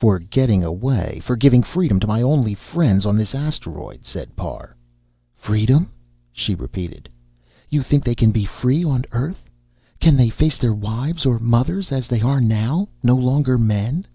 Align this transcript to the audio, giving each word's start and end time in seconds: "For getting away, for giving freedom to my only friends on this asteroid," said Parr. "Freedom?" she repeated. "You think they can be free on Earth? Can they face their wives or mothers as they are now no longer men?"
"For 0.00 0.18
getting 0.18 0.64
away, 0.64 1.20
for 1.22 1.36
giving 1.36 1.62
freedom 1.62 2.00
to 2.00 2.08
my 2.08 2.20
only 2.22 2.54
friends 2.56 3.06
on 3.06 3.16
this 3.16 3.36
asteroid," 3.36 4.04
said 4.04 4.34
Parr. 4.34 4.74
"Freedom?" 5.36 5.92
she 6.32 6.56
repeated. 6.56 7.08
"You 7.70 7.84
think 7.84 8.02
they 8.02 8.16
can 8.16 8.32
be 8.32 8.46
free 8.46 8.82
on 8.84 9.04
Earth? 9.12 9.44
Can 10.00 10.16
they 10.16 10.28
face 10.28 10.58
their 10.58 10.74
wives 10.74 11.24
or 11.24 11.38
mothers 11.38 11.92
as 11.92 12.08
they 12.08 12.20
are 12.20 12.40
now 12.40 12.88
no 13.04 13.14
longer 13.14 13.56
men?" 13.56 14.08